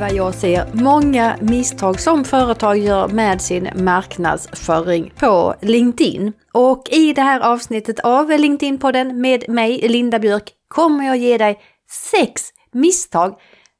[0.00, 6.32] vad jag ser många misstag som företag gör med sin marknadsföring på LinkedIn.
[6.52, 11.60] Och i det här avsnittet av LinkedIn-podden med mig, Linda Björk, kommer jag ge dig
[12.10, 13.34] sex misstag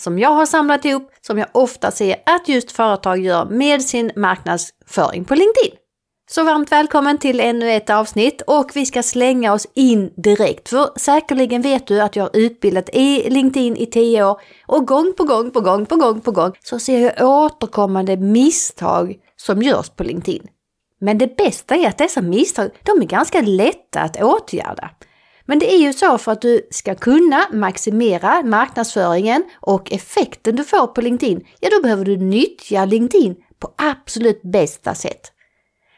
[0.00, 4.10] som jag har samlat ihop som jag ofta ser att just företag gör med sin
[4.16, 5.72] marknadsföring på LinkedIn.
[6.30, 10.68] Så varmt välkommen till ännu ett avsnitt och vi ska slänga oss in direkt.
[10.68, 15.12] För säkerligen vet du att jag har utbildat i LinkedIn i tio år och gång
[15.16, 19.88] på gång på gång på gång på gång så ser jag återkommande misstag som görs
[19.88, 20.46] på LinkedIn.
[21.00, 24.90] Men det bästa är att dessa misstag, de är ganska lätta att åtgärda.
[25.46, 30.64] Men det är ju så för att du ska kunna maximera marknadsföringen och effekten du
[30.64, 35.32] får på LinkedIn, ja då behöver du nyttja LinkedIn på absolut bästa sätt.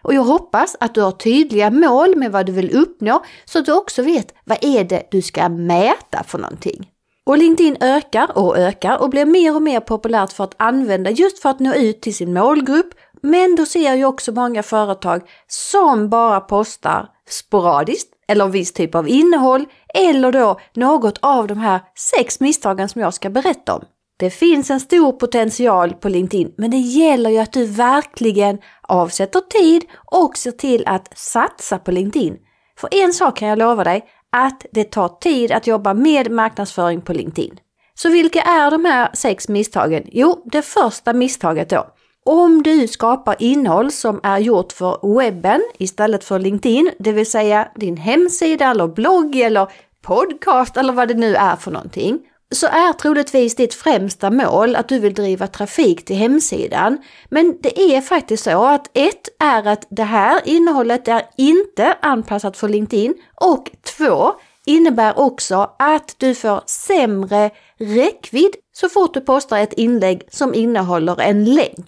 [0.03, 3.67] Och jag hoppas att du har tydliga mål med vad du vill uppnå så att
[3.67, 6.87] du också vet vad är det du ska mäta för någonting.
[7.27, 11.39] Och LinkedIn ökar och ökar och blir mer och mer populärt för att använda just
[11.39, 12.95] för att nå ut till sin målgrupp.
[13.23, 19.09] Men då ser jag också många företag som bara postar sporadiskt eller viss typ av
[19.09, 21.81] innehåll eller då något av de här
[22.17, 23.85] sex misstagen som jag ska berätta om.
[24.21, 29.41] Det finns en stor potential på LinkedIn, men det gäller ju att du verkligen avsätter
[29.41, 32.37] tid och ser till att satsa på LinkedIn.
[32.79, 37.01] För en sak kan jag lova dig, att det tar tid att jobba med marknadsföring
[37.01, 37.59] på LinkedIn.
[37.95, 40.03] Så vilka är de här sex misstagen?
[40.13, 41.87] Jo, det första misstaget då.
[42.25, 47.69] Om du skapar innehåll som är gjort för webben istället för LinkedIn, det vill säga
[47.77, 49.69] din hemsida eller blogg eller
[50.03, 52.19] podcast eller vad det nu är för någonting,
[52.51, 56.99] så är troligtvis ditt främsta mål att du vill driva trafik till hemsidan.
[57.29, 62.57] Men det är faktiskt så att ett är att det här innehållet är inte anpassat
[62.57, 64.33] för LinkedIn och två
[64.67, 71.21] innebär också att du får sämre räckvidd så fort du postar ett inlägg som innehåller
[71.21, 71.87] en länk.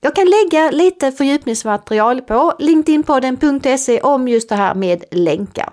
[0.00, 5.72] Jag kan lägga lite fördjupningsmaterial på linkedinpodden.se om just det här med länkar.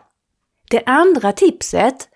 [0.70, 2.08] Det andra tipset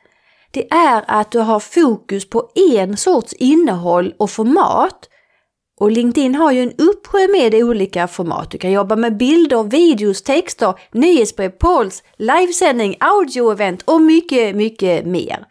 [0.52, 5.10] det är att du har fokus på en sorts innehåll och format.
[5.80, 8.52] Och LinkedIn har ju en uppsjö med olika format.
[8.52, 15.46] Du kan jobba med bilder, videos, texter, nyhetsbrev, polls, livesändning, audioevent och mycket, mycket mer.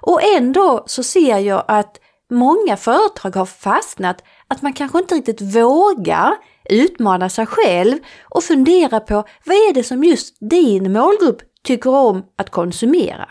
[0.00, 5.40] Och ändå så ser jag att många företag har fastnat att man kanske inte riktigt
[5.40, 6.32] vågar
[6.70, 9.14] utmana sig själv och fundera på
[9.44, 13.28] vad är det som just din målgrupp tycker om att konsumera.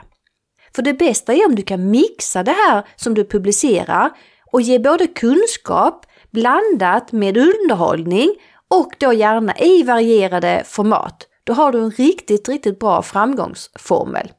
[0.75, 4.09] För det bästa är om du kan mixa det här som du publicerar
[4.51, 8.35] och ge både kunskap blandat med underhållning
[8.67, 11.27] och då gärna i varierade format.
[11.43, 14.31] Då har du en riktigt, riktigt bra framgångsformel.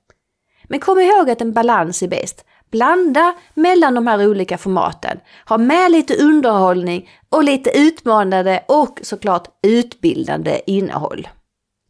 [0.69, 2.45] Men kom ihåg att en balans är bäst.
[2.71, 5.19] Blanda mellan de här olika formaten.
[5.49, 11.29] Ha med lite underhållning och lite utmanande och såklart utbildande innehåll.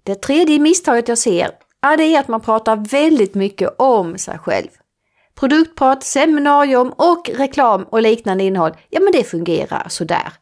[0.02, 1.50] Det tredje misstaget jag ser
[1.82, 4.68] Ja, det är att man pratar väldigt mycket om sig själv.
[5.34, 10.32] Produktprat, seminarium och reklam och liknande innehåll, ja men det fungerar sådär.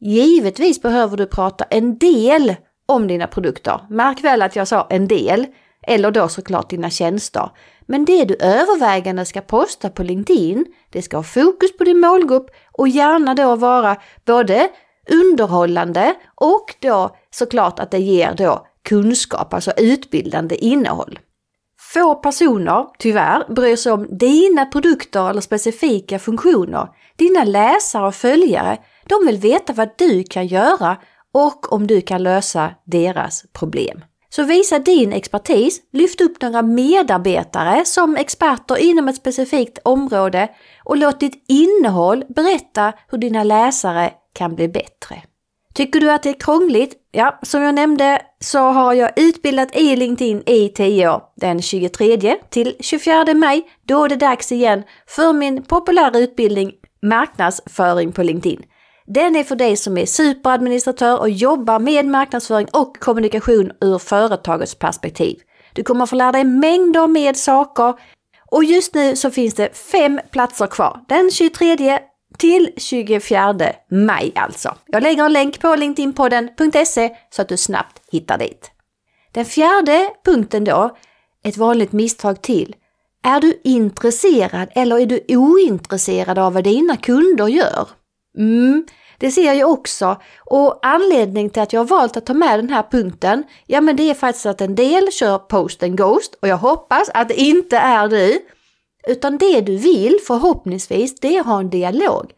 [0.00, 2.56] Givetvis behöver du prata en del
[2.86, 3.80] om dina produkter.
[3.90, 5.46] Märk väl att jag sa en del,
[5.86, 7.50] eller då såklart dina tjänster.
[7.86, 12.50] Men det du övervägande ska posta på LinkedIn, det ska ha fokus på din målgrupp
[12.72, 14.68] och gärna då vara både
[15.10, 21.18] underhållande och då såklart att det ger då kunskap, alltså utbildande innehåll.
[21.94, 26.88] Få personer, tyvärr, bryr sig om dina produkter eller specifika funktioner.
[27.16, 28.78] Dina läsare och följare,
[29.08, 30.96] de vill veta vad du kan göra
[31.32, 34.04] och om du kan lösa deras problem.
[34.28, 40.48] Så visa din expertis, lyft upp några medarbetare som experter inom ett specifikt område
[40.84, 45.22] och låt ditt innehåll berätta hur dina läsare kan bli bättre.
[45.74, 46.94] Tycker du att det är krångligt?
[47.12, 51.22] Ja, som jag nämnde så har jag utbildat i LinkedIn i 10 år.
[51.36, 56.72] Den 23 till 24 maj, då är det dags igen för min populära utbildning
[57.02, 58.62] Marknadsföring på LinkedIn.
[59.06, 64.74] Den är för dig som är superadministratör och jobbar med marknadsföring och kommunikation ur företagets
[64.74, 65.38] perspektiv.
[65.72, 67.94] Du kommer få lära dig mängder med saker
[68.50, 71.00] och just nu så finns det fem platser kvar.
[71.08, 71.98] Den 23
[72.42, 73.56] till 24
[73.90, 74.74] maj alltså.
[74.86, 78.70] Jag lägger en länk på linkedinpodden.se så att du snabbt hittar dit.
[79.32, 80.96] Den fjärde punkten då,
[81.44, 82.74] ett vanligt misstag till.
[83.24, 87.88] Är du intresserad eller är du ointresserad av vad dina kunder gör?
[88.38, 88.86] Mm,
[89.18, 90.16] det ser jag också.
[90.44, 93.96] Och anledningen till att jag har valt att ta med den här punkten, ja men
[93.96, 97.40] det är faktiskt att en del kör post and ghost och jag hoppas att det
[97.40, 98.38] inte är du.
[99.08, 102.32] Utan det du vill förhoppningsvis det är att ha en dialog.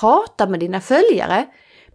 [0.00, 1.46] Prata med dina följare.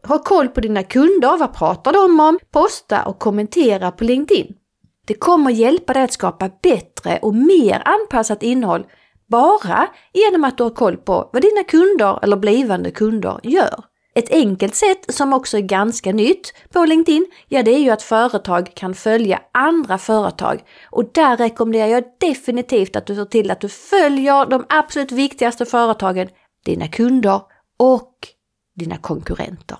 [0.03, 2.39] Ha koll på dina kunder, vad pratar de om?
[2.51, 4.53] Posta och kommentera på LinkedIn.
[5.07, 8.85] Det kommer hjälpa dig att skapa bättre och mer anpassat innehåll
[9.27, 13.83] bara genom att du har koll på vad dina kunder eller blivande kunder gör.
[14.19, 18.01] Ett enkelt sätt som också är ganska nytt på LinkedIn, ja det är ju att
[18.01, 20.63] företag kan följa andra företag.
[20.89, 25.65] Och där rekommenderar jag definitivt att du ser till att du följer de absolut viktigaste
[25.65, 26.27] företagen,
[26.65, 27.41] dina kunder
[27.77, 28.13] och
[28.75, 29.77] dina konkurrenter.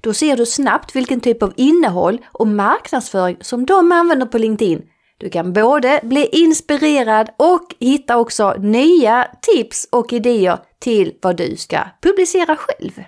[0.00, 4.82] Då ser du snabbt vilken typ av innehåll och marknadsföring som de använder på LinkedIn.
[5.18, 11.56] Du kan både bli inspirerad och hitta också nya tips och idéer till vad du
[11.56, 13.02] ska publicera själv.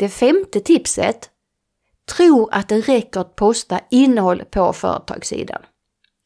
[0.00, 1.30] Det femte tipset.
[2.16, 5.62] Tro att det räcker att posta innehåll på företagssidan.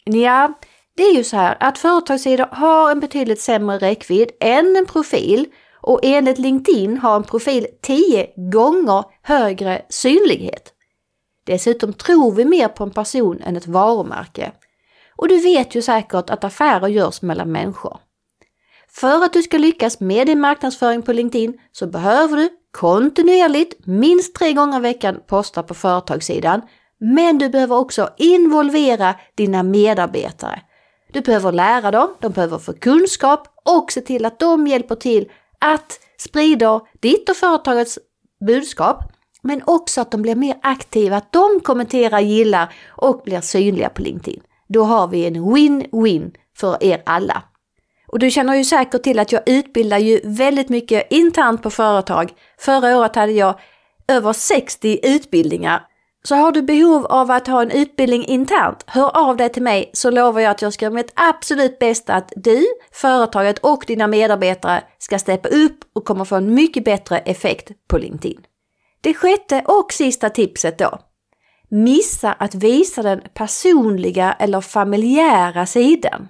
[0.05, 0.53] Ja,
[0.97, 5.47] det är ju så här att företagssidor har en betydligt sämre räckvidd än en profil
[5.83, 10.73] och enligt LinkedIn har en profil 10 gånger högre synlighet.
[11.47, 14.53] Dessutom tror vi mer på en person än ett varumärke.
[15.17, 17.99] Och du vet ju säkert att affärer görs mellan människor.
[18.97, 24.35] För att du ska lyckas med din marknadsföring på LinkedIn så behöver du kontinuerligt, minst
[24.35, 26.63] tre gånger i veckan, posta på företagssidan.
[26.99, 30.63] Men du behöver också involvera dina medarbetare.
[31.13, 35.31] Du behöver lära dem, de behöver få kunskap och se till att de hjälper till
[35.59, 37.99] att sprida ditt och företagets
[38.47, 38.99] budskap.
[39.43, 44.03] Men också att de blir mer aktiva, att de kommenterar, gillar och blir synliga på
[44.03, 44.43] LinkedIn.
[44.69, 47.43] Då har vi en win-win för er alla.
[48.15, 52.33] Och du känner ju säkert till att jag utbildar ju väldigt mycket internt på företag.
[52.59, 53.59] Förra året hade jag
[54.09, 55.83] över 60 utbildningar.
[56.23, 59.91] Så har du behov av att ha en utbildning internt, hör av dig till mig
[59.93, 64.07] så lovar jag att jag ska göra mitt absolut bästa att du, företaget och dina
[64.07, 68.41] medarbetare ska steppa upp och kommer få en mycket bättre effekt på LinkedIn.
[69.01, 70.99] Det sjätte och sista tipset då.
[71.71, 76.29] Missa att visa den personliga eller familjära sidan.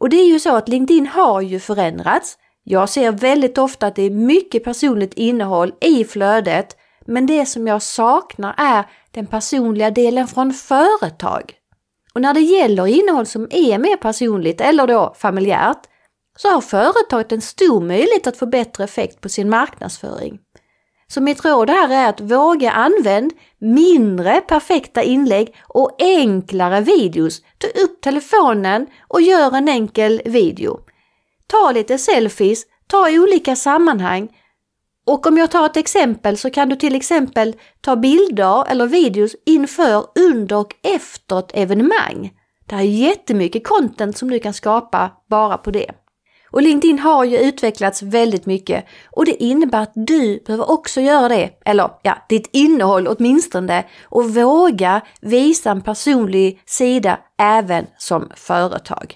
[0.00, 2.38] Och det är ju så att LinkedIn har ju förändrats.
[2.64, 7.66] Jag ser väldigt ofta att det är mycket personligt innehåll i flödet, men det som
[7.66, 11.54] jag saknar är den personliga delen från företag.
[12.14, 15.82] Och när det gäller innehåll som är mer personligt eller då familjärt
[16.38, 20.38] så har företaget en stor möjlighet att få bättre effekt på sin marknadsföring.
[21.10, 27.42] Så mitt råd här är att våga använda mindre perfekta inlägg och enklare videos.
[27.58, 30.80] Ta upp telefonen och gör en enkel video.
[31.46, 34.28] Ta lite selfies, ta olika sammanhang.
[35.06, 39.36] Och om jag tar ett exempel så kan du till exempel ta bilder eller videos
[39.46, 42.32] inför, under och efter ett evenemang.
[42.66, 45.90] Det är jättemycket content som du kan skapa bara på det.
[46.50, 51.28] Och LinkedIn har ju utvecklats väldigt mycket och det innebär att du behöver också göra
[51.28, 59.14] det, eller ja, ditt innehåll åtminstone, och våga visa en personlig sida även som företag.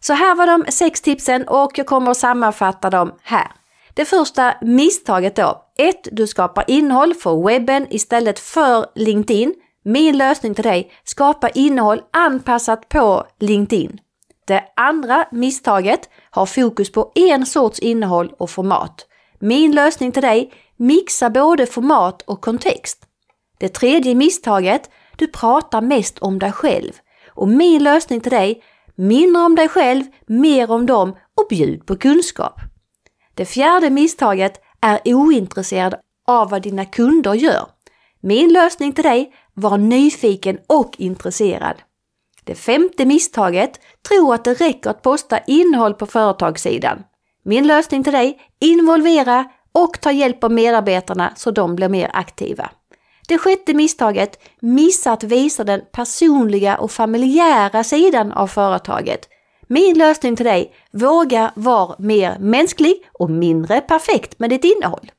[0.00, 3.46] Så här var de sex tipsen och jag kommer att sammanfatta dem här.
[3.94, 5.62] Det första misstaget då.
[5.78, 6.08] 1.
[6.12, 9.54] Du skapar innehåll för webben istället för LinkedIn.
[9.84, 13.98] Min lösning till dig, skapa innehåll anpassat på LinkedIn.
[14.50, 19.06] Det andra misstaget har fokus på en sorts innehåll och format.
[19.38, 23.06] Min lösning till dig, mixa både format och kontext.
[23.58, 26.92] Det tredje misstaget, du pratar mest om dig själv.
[27.28, 28.62] Och min lösning till dig,
[28.94, 32.60] mindre om dig själv, mer om dem och bjud på kunskap.
[33.34, 35.94] Det fjärde misstaget är ointresserad
[36.28, 37.66] av vad dina kunder gör.
[38.20, 41.76] Min lösning till dig, var nyfiken och intresserad.
[42.50, 47.02] Det femte misstaget, tro att det räcker att posta innehåll på företagssidan.
[47.44, 52.70] Min lösning till dig, involvera och ta hjälp av medarbetarna så de blir mer aktiva.
[53.28, 59.28] Det sjätte misstaget, missa att visa den personliga och familjära sidan av företaget.
[59.66, 65.10] Min lösning till dig, våga vara mer mänsklig och mindre perfekt med ditt innehåll.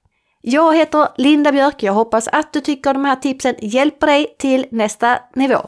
[0.42, 4.66] Jag heter Linda Björk, jag hoppas att du tycker de här tipsen hjälper dig till
[4.72, 5.60] nästa nivå.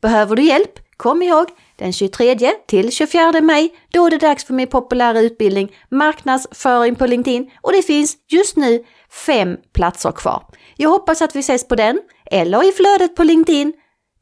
[0.00, 0.89] Behöver du hjälp?
[1.00, 5.72] Kom ihåg, den 23 till 24 maj, då är det dags för min populära utbildning
[5.90, 8.84] Marknadsföring på LinkedIn och det finns just nu
[9.26, 10.42] fem platser kvar.
[10.76, 13.72] Jag hoppas att vi ses på den eller i flödet på LinkedIn.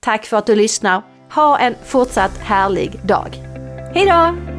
[0.00, 1.02] Tack för att du lyssnar.
[1.34, 3.36] Ha en fortsatt härlig dag.
[3.94, 4.57] Hejdå!